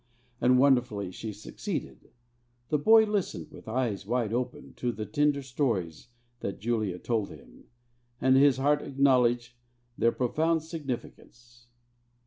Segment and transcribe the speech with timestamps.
[0.41, 2.09] And wonderfully she succeeded.
[2.69, 6.07] The boy listened with eyes wide open to the tender stories
[6.39, 7.65] that Julia told him,
[8.19, 9.53] and his heart acknowledged
[9.99, 11.67] their profound significance.